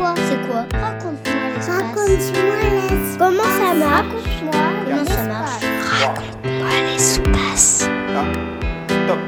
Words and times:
quoi 0.00 0.14
C'est 0.16 0.48
quoi 0.48 0.64
Raconte-moi 0.80 1.48
l'espace. 1.54 1.76
Raconte-moi 1.76 2.56
l'espace. 2.72 3.16
Comment 3.18 3.42
ça 3.42 3.74
marche 3.74 4.06
Raconte-moi 4.06 4.52
Comment 4.86 5.04
ça 5.04 5.24
marche 5.24 5.64
Raconte-moi 5.84 6.68
l'espace. 6.90 7.88
Top. 9.06 9.18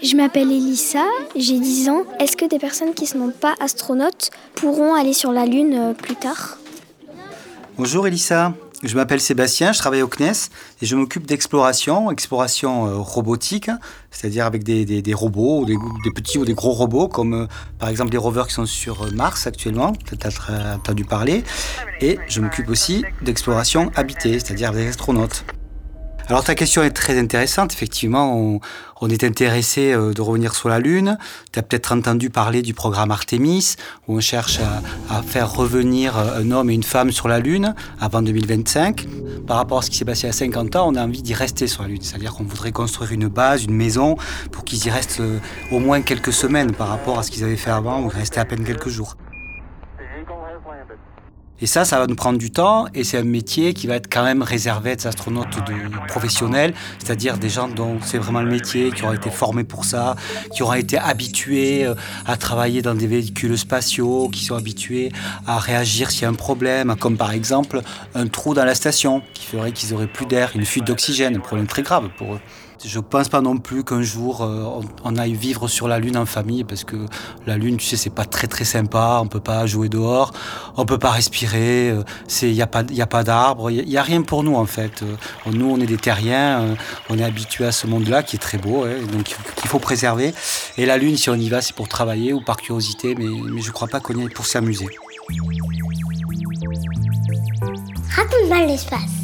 Je 0.00 0.16
m'appelle 0.16 0.50
Elissa, 0.50 1.04
j'ai 1.36 1.58
10 1.58 1.88
ans. 1.90 2.02
Est-ce 2.20 2.36
que 2.36 2.46
des 2.46 2.58
personnes 2.58 2.94
qui 2.94 3.02
ne 3.04 3.08
sont 3.08 3.32
pas 3.40 3.54
astronautes 3.60 4.30
pourront 4.54 4.94
aller 4.94 5.12
sur 5.12 5.32
la 5.32 5.44
Lune 5.44 5.74
euh, 5.74 5.92
plus 5.92 6.16
tard? 6.16 6.58
Bonjour 7.76 8.06
Elissa, 8.06 8.54
je 8.82 8.94
m'appelle 8.94 9.20
Sébastien, 9.20 9.72
je 9.72 9.78
travaille 9.78 10.02
au 10.02 10.08
CNES 10.08 10.50
et 10.82 10.86
je 10.86 10.94
m'occupe 10.94 11.26
d'exploration, 11.26 12.10
exploration 12.10 12.86
euh, 12.86 12.96
robotique, 12.96 13.70
c'est-à-dire 14.10 14.46
avec 14.46 14.62
des, 14.62 14.84
des- 14.84 15.14
robots, 15.14 15.64
des, 15.64 15.76
petits 16.14 16.38
ou 16.38 16.44
des 16.44 16.54
gros 16.54 16.72
robots, 16.72 17.08
comme 17.08 17.34
euh, 17.34 17.46
par 17.78 17.88
exemple 17.88 18.12
les 18.12 18.18
rovers 18.18 18.46
qui 18.46 18.54
sont 18.54 18.66
sur 18.66 19.02
euh, 19.02 19.10
Mars 19.10 19.46
actuellement, 19.46 19.92
peut-être 19.92 20.50
euh, 20.50 20.76
entendu 20.76 21.04
parler. 21.04 21.42
Et 22.00 22.18
je 22.28 22.40
m'occupe 22.40 22.68
aussi 22.68 23.04
d'exploration 23.22 23.90
habitée, 23.96 24.38
c'est-à-dire 24.38 24.72
des 24.72 24.88
astronautes. 24.88 25.44
Alors 26.28 26.44
ta 26.44 26.54
question 26.54 26.82
est 26.82 26.90
très 26.90 27.18
intéressante, 27.18 27.72
effectivement, 27.72 28.36
on, 28.36 28.60
on 29.00 29.08
est 29.08 29.24
intéressé 29.24 29.94
euh, 29.94 30.12
de 30.12 30.20
revenir 30.20 30.54
sur 30.54 30.68
la 30.68 30.78
Lune. 30.78 31.16
Tu 31.52 31.58
as 31.58 31.62
peut-être 31.62 31.90
entendu 31.92 32.28
parler 32.28 32.60
du 32.60 32.74
programme 32.74 33.10
Artemis, 33.10 33.76
où 34.06 34.16
on 34.18 34.20
cherche 34.20 34.60
à, 34.60 34.82
à 35.16 35.22
faire 35.22 35.50
revenir 35.50 36.18
euh, 36.18 36.42
un 36.42 36.50
homme 36.50 36.68
et 36.68 36.74
une 36.74 36.82
femme 36.82 37.12
sur 37.12 37.28
la 37.28 37.40
Lune 37.40 37.74
avant 37.98 38.20
2025. 38.20 39.06
Par 39.46 39.56
rapport 39.56 39.78
à 39.78 39.82
ce 39.82 39.88
qui 39.88 39.96
s'est 39.96 40.04
passé 40.04 40.28
a 40.28 40.32
50 40.32 40.76
ans, 40.76 40.92
on 40.92 40.96
a 40.96 41.02
envie 41.02 41.22
d'y 41.22 41.32
rester 41.32 41.66
sur 41.66 41.80
la 41.82 41.88
Lune. 41.88 42.02
C'est-à-dire 42.02 42.34
qu'on 42.34 42.44
voudrait 42.44 42.72
construire 42.72 43.12
une 43.12 43.28
base, 43.28 43.64
une 43.64 43.74
maison, 43.74 44.16
pour 44.52 44.64
qu'ils 44.64 44.86
y 44.86 44.90
restent 44.90 45.20
euh, 45.20 45.38
au 45.72 45.78
moins 45.78 46.02
quelques 46.02 46.34
semaines 46.34 46.72
par 46.72 46.88
rapport 46.88 47.18
à 47.18 47.22
ce 47.22 47.30
qu'ils 47.30 47.44
avaient 47.44 47.56
fait 47.56 47.70
avant, 47.70 48.02
où 48.02 48.10
ils 48.12 48.18
restaient 48.18 48.40
à 48.40 48.44
peine 48.44 48.64
quelques 48.64 48.90
jours. 48.90 49.16
Et 51.60 51.66
ça, 51.66 51.84
ça 51.84 51.98
va 51.98 52.06
nous 52.06 52.14
prendre 52.14 52.38
du 52.38 52.50
temps 52.50 52.86
et 52.94 53.02
c'est 53.02 53.18
un 53.18 53.24
métier 53.24 53.74
qui 53.74 53.86
va 53.86 53.96
être 53.96 54.08
quand 54.08 54.22
même 54.22 54.42
réservé 54.42 54.92
à 54.92 54.96
des 54.96 55.06
astronautes 55.06 55.56
de 55.66 56.06
professionnels, 56.06 56.72
c'est-à-dire 56.98 57.36
des 57.38 57.48
gens 57.48 57.68
dont 57.68 57.98
c'est 58.00 58.18
vraiment 58.18 58.42
le 58.42 58.50
métier, 58.50 58.92
qui 58.92 59.02
auront 59.02 59.12
été 59.12 59.30
formés 59.30 59.64
pour 59.64 59.84
ça, 59.84 60.14
qui 60.54 60.62
auront 60.62 60.74
été 60.74 60.98
habitués 60.98 61.84
euh, 61.84 61.94
à 62.26 62.36
travailler 62.36 62.80
dans 62.80 62.94
des 62.94 63.06
véhicules 63.06 63.58
spatiaux, 63.58 64.28
qui 64.28 64.44
sont 64.44 64.54
habitués 64.54 65.10
à 65.46 65.58
réagir 65.58 66.10
s'il 66.10 66.22
y 66.22 66.24
a 66.26 66.28
un 66.28 66.34
problème, 66.34 66.94
comme 66.96 67.16
par 67.16 67.32
exemple 67.32 67.82
un 68.14 68.26
trou 68.28 68.54
dans 68.54 68.64
la 68.64 68.74
station 68.74 69.22
qui 69.34 69.46
ferait 69.46 69.72
qu'ils 69.72 69.94
auraient 69.94 70.06
plus 70.06 70.26
d'air, 70.26 70.52
une 70.54 70.64
fuite 70.64 70.84
d'oxygène, 70.84 71.36
un 71.36 71.40
problème 71.40 71.66
très 71.66 71.82
grave 71.82 72.08
pour 72.16 72.34
eux. 72.34 72.40
Je 72.84 73.00
pense 73.00 73.28
pas 73.28 73.40
non 73.40 73.56
plus 73.58 73.82
qu'un 73.82 74.02
jour 74.02 74.42
euh, 74.42 74.80
on, 75.04 75.16
aille 75.16 75.34
vivre 75.34 75.66
sur 75.66 75.88
la 75.88 75.98
Lune 75.98 76.16
en 76.16 76.26
famille 76.26 76.62
parce 76.62 76.84
que 76.84 76.96
la 77.44 77.56
Lune, 77.56 77.76
tu 77.76 77.84
sais, 77.86 77.96
c'est 77.96 78.08
pas 78.08 78.24
très 78.24 78.46
très 78.46 78.64
sympa. 78.64 79.18
On 79.20 79.26
peut 79.26 79.40
pas 79.40 79.66
jouer 79.66 79.88
dehors, 79.88 80.32
on 80.76 80.86
peut 80.86 80.98
pas 80.98 81.10
respirer. 81.10 81.90
euh, 81.90 82.02
C'est, 82.28 82.52
y 82.52 82.62
a 82.62 82.68
pas, 82.68 82.84
y 82.90 83.02
a 83.02 83.06
pas 83.06 83.24
d'arbres, 83.24 83.70
y, 83.70 83.76
y 83.88 83.96
a 83.96 84.02
rien 84.02 84.22
pour 84.22 84.44
nous 84.44 84.54
en 84.54 84.66
fait. 84.66 85.02
Euh, 85.02 85.16
Nous, 85.52 85.66
on 85.68 85.80
est 85.80 85.86
des 85.86 85.96
terriens, 85.96 86.76
on 87.10 87.18
est 87.18 87.24
habitués 87.24 87.66
à 87.66 87.72
ce 87.72 87.86
monde-là 87.88 88.22
qui 88.22 88.36
est 88.36 88.38
très 88.38 88.58
beau, 88.58 88.84
ouais, 88.84 89.00
donc 89.12 89.24
qu'il 89.24 89.68
faut- 89.68 89.78
préserver. 89.80 90.32
Et 90.76 90.86
la 90.86 90.98
Lune, 90.98 91.16
si 91.16 91.30
on 91.30 91.34
y 91.34 91.48
va, 91.48 91.60
c'est 91.62 91.74
pour 91.74 91.88
travailler 91.88 92.32
ou 92.32 92.40
par 92.40 92.56
curiosité, 92.58 93.14
mais, 93.18 93.26
mais 93.50 93.60
je 93.60 93.70
crois 93.70 93.88
pas 93.88 94.00
qu'on 94.00 94.14
y 94.14 94.22
aille 94.22 94.28
pour 94.28 94.46
s'amuser. 94.46 94.86
Raconte-moi 98.16 98.66
l'espace. 98.66 99.17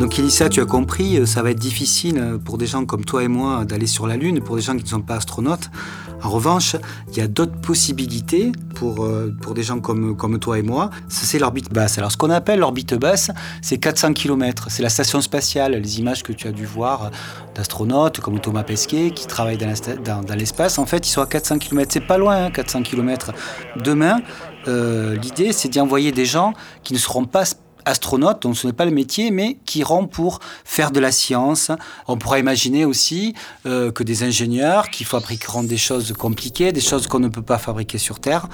Donc 0.00 0.18
Elissa, 0.18 0.48
tu 0.48 0.62
as 0.62 0.64
compris, 0.64 1.18
euh, 1.18 1.26
ça 1.26 1.42
va 1.42 1.50
être 1.50 1.58
difficile 1.58 2.16
euh, 2.18 2.38
pour 2.38 2.56
des 2.56 2.66
gens 2.66 2.86
comme 2.86 3.04
toi 3.04 3.22
et 3.22 3.28
moi 3.28 3.66
d'aller 3.66 3.86
sur 3.86 4.06
la 4.06 4.16
Lune, 4.16 4.40
pour 4.40 4.56
des 4.56 4.62
gens 4.62 4.74
qui 4.74 4.84
ne 4.84 4.88
sont 4.88 5.02
pas 5.02 5.16
astronautes. 5.16 5.68
En 6.22 6.30
revanche, 6.30 6.74
il 7.10 7.18
y 7.18 7.20
a 7.20 7.28
d'autres 7.28 7.60
possibilités 7.60 8.50
pour, 8.74 9.04
euh, 9.04 9.30
pour 9.42 9.52
des 9.52 9.62
gens 9.62 9.78
comme, 9.80 10.16
comme 10.16 10.38
toi 10.38 10.58
et 10.58 10.62
moi. 10.62 10.88
C'est 11.10 11.38
l'orbite 11.38 11.70
basse. 11.70 11.98
Alors 11.98 12.10
ce 12.10 12.16
qu'on 12.16 12.30
appelle 12.30 12.60
l'orbite 12.60 12.94
basse, 12.94 13.30
c'est 13.60 13.76
400 13.76 14.14
km. 14.14 14.68
C'est 14.70 14.82
la 14.82 14.88
station 14.88 15.20
spatiale. 15.20 15.72
Les 15.72 16.00
images 16.00 16.22
que 16.22 16.32
tu 16.32 16.48
as 16.48 16.52
dû 16.52 16.64
voir 16.64 17.10
d'astronautes 17.54 18.20
comme 18.20 18.40
Thomas 18.40 18.62
Pesquet 18.62 19.10
qui 19.10 19.26
travaillent 19.26 19.58
dans 19.58 20.34
l'espace, 20.34 20.78
en 20.78 20.86
fait, 20.86 21.06
ils 21.06 21.10
sont 21.10 21.20
à 21.20 21.26
400 21.26 21.58
km. 21.58 21.90
C'est 21.92 22.00
pas 22.00 22.16
loin, 22.16 22.46
hein, 22.46 22.50
400 22.50 22.84
km. 22.84 23.32
Demain, 23.76 24.22
l'idée, 24.66 25.52
c'est 25.52 25.68
d'y 25.68 25.78
envoyer 25.78 26.10
des 26.10 26.24
gens 26.24 26.54
qui 26.84 26.94
ne 26.94 26.98
seront 26.98 27.26
pas 27.26 27.44
astronautes, 27.84 28.42
donc 28.42 28.56
ce 28.56 28.66
n'est 28.66 28.72
pas 28.72 28.84
le 28.84 28.90
métier, 28.90 29.30
mais 29.30 29.58
qui 29.64 29.80
iront 29.80 30.06
pour 30.06 30.40
faire 30.64 30.90
de 30.90 31.00
la 31.00 31.12
science. 31.12 31.70
On 32.08 32.16
pourra 32.16 32.38
imaginer 32.38 32.84
aussi 32.84 33.34
euh, 33.66 33.90
que 33.92 34.02
des 34.02 34.22
ingénieurs 34.22 34.90
qui 34.90 35.04
fabriqueront 35.04 35.62
des 35.62 35.76
choses 35.76 36.12
compliquées, 36.12 36.72
des 36.72 36.80
choses 36.80 37.06
qu'on 37.06 37.20
ne 37.20 37.28
peut 37.28 37.42
pas 37.42 37.58
fabriquer 37.58 37.98
sur 37.98 38.20
Terre, 38.20 38.48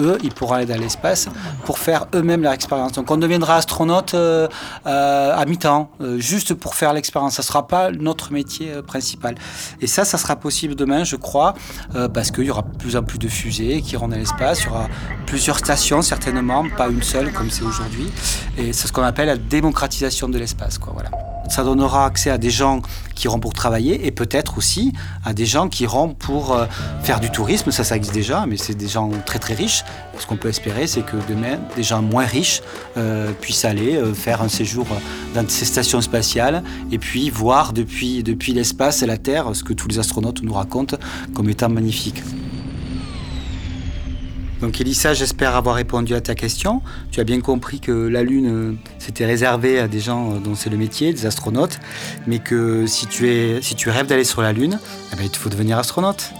eux, 0.00 0.18
ils 0.22 0.32
pourront 0.32 0.54
aller 0.54 0.66
dans 0.66 0.80
l'espace 0.80 1.28
pour 1.64 1.78
faire 1.78 2.06
eux-mêmes 2.14 2.42
leur 2.42 2.52
expérience. 2.52 2.92
Donc 2.92 3.10
on 3.10 3.16
deviendra 3.16 3.56
astronaute 3.56 4.14
euh, 4.14 4.48
euh, 4.86 5.36
à 5.36 5.44
mi-temps, 5.46 5.90
juste 6.18 6.54
pour 6.54 6.74
faire 6.74 6.92
l'expérience. 6.92 7.34
Ça 7.34 7.42
ne 7.42 7.46
sera 7.46 7.66
pas 7.66 7.90
notre 7.90 8.32
métier 8.32 8.82
principal. 8.86 9.34
Et 9.80 9.86
ça, 9.86 10.04
ça 10.04 10.18
sera 10.18 10.36
possible 10.36 10.74
demain, 10.74 11.04
je 11.04 11.16
crois, 11.16 11.54
parce 12.12 12.30
qu'il 12.30 12.44
y 12.44 12.50
aura 12.50 12.62
plus 12.62 12.96
en 12.96 13.02
plus 13.02 13.18
de 13.18 13.28
fusées 13.28 13.82
qui 13.82 13.94
iront 13.94 14.08
dans 14.08 14.16
l'espace. 14.16 14.62
Il 14.62 14.66
y 14.66 14.68
aura 14.68 14.88
plusieurs 15.26 15.58
stations, 15.58 16.02
certainement, 16.02 16.64
pas 16.76 16.88
une 16.88 17.02
seule 17.02 17.32
comme 17.32 17.50
c'est 17.50 17.64
aujourd'hui. 17.64 18.10
C'est 18.72 18.88
ce 18.88 18.92
qu'on 18.92 19.02
appelle 19.02 19.26
la 19.26 19.36
démocratisation 19.36 20.28
de 20.28 20.38
l'espace. 20.38 20.78
Quoi, 20.78 20.92
voilà. 20.92 21.10
Ça 21.48 21.64
donnera 21.64 22.04
accès 22.04 22.28
à 22.28 22.36
des 22.36 22.50
gens 22.50 22.82
qui 23.14 23.24
iront 23.24 23.40
pour 23.40 23.54
travailler 23.54 24.06
et 24.06 24.10
peut-être 24.10 24.58
aussi 24.58 24.92
à 25.24 25.32
des 25.32 25.46
gens 25.46 25.68
qui 25.68 25.84
iront 25.84 26.12
pour 26.12 26.54
euh, 26.54 26.66
faire 27.02 27.20
du 27.20 27.30
tourisme. 27.30 27.70
Ça, 27.70 27.84
ça 27.84 27.96
existe 27.96 28.14
déjà, 28.14 28.44
mais 28.46 28.58
c'est 28.58 28.74
des 28.74 28.88
gens 28.88 29.10
très 29.24 29.38
très 29.38 29.54
riches. 29.54 29.82
Ce 30.18 30.26
qu'on 30.26 30.36
peut 30.36 30.48
espérer, 30.48 30.86
c'est 30.86 31.00
que 31.00 31.16
demain, 31.28 31.58
des 31.74 31.82
gens 31.82 32.02
moins 32.02 32.26
riches 32.26 32.60
euh, 32.98 33.32
puissent 33.40 33.64
aller 33.64 33.96
euh, 33.96 34.12
faire 34.12 34.42
un 34.42 34.48
séjour 34.48 34.86
dans 35.34 35.48
ces 35.48 35.64
stations 35.64 36.02
spatiales 36.02 36.62
et 36.92 36.98
puis 36.98 37.30
voir 37.30 37.72
depuis, 37.72 38.22
depuis 38.22 38.52
l'espace 38.52 39.02
et 39.02 39.06
la 39.06 39.16
Terre 39.16 39.46
ce 39.54 39.64
que 39.64 39.72
tous 39.72 39.88
les 39.88 39.98
astronautes 39.98 40.42
nous 40.42 40.52
racontent 40.52 40.96
comme 41.34 41.48
étant 41.48 41.70
magnifique. 41.70 42.22
Donc 44.60 44.80
Elissa, 44.80 45.14
j'espère 45.14 45.54
avoir 45.54 45.76
répondu 45.76 46.14
à 46.14 46.20
ta 46.20 46.34
question. 46.34 46.82
Tu 47.12 47.20
as 47.20 47.24
bien 47.24 47.40
compris 47.40 47.78
que 47.78 47.92
la 47.92 48.22
Lune, 48.24 48.48
euh, 48.50 48.72
c'était 48.98 49.24
réservé 49.24 49.78
à 49.78 49.86
des 49.86 50.00
gens 50.00 50.32
euh, 50.32 50.38
dont 50.38 50.56
c'est 50.56 50.70
le 50.70 50.76
métier, 50.76 51.12
des 51.12 51.26
astronautes, 51.26 51.78
mais 52.26 52.40
que 52.40 52.86
si 52.86 53.06
tu, 53.06 53.28
es, 53.28 53.62
si 53.62 53.76
tu 53.76 53.88
rêves 53.88 54.06
d'aller 54.06 54.24
sur 54.24 54.42
la 54.42 54.52
Lune, 54.52 54.80
eh 55.12 55.16
ben, 55.16 55.22
il 55.22 55.30
te 55.30 55.36
faut 55.36 55.48
devenir 55.48 55.78
astronaute. 55.78 56.32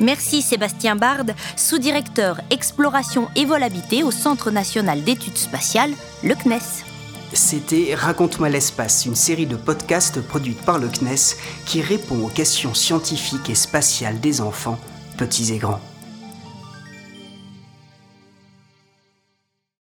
Merci 0.00 0.42
Sébastien 0.42 0.96
Bard, 0.96 1.24
sous-directeur 1.56 2.40
exploration 2.50 3.28
et 3.36 3.44
vol 3.44 3.62
habité 3.62 4.02
au 4.02 4.10
Centre 4.10 4.50
national 4.50 5.02
d'études 5.02 5.38
spatiales, 5.38 5.92
le 6.22 6.34
CNES. 6.34 6.84
C'était 7.32 7.94
Raconte-moi 7.94 8.50
l'espace, 8.50 9.06
une 9.06 9.14
série 9.14 9.46
de 9.46 9.56
podcasts 9.56 10.20
produite 10.20 10.60
par 10.60 10.78
le 10.78 10.88
CNES 10.88 11.36
qui 11.64 11.80
répond 11.80 12.22
aux 12.22 12.28
questions 12.28 12.74
scientifiques 12.74 13.48
et 13.48 13.54
spatiales 13.54 14.20
des 14.20 14.42
enfants, 14.42 14.78
petits 15.16 15.54
et 15.54 15.58
grands. 15.58 15.80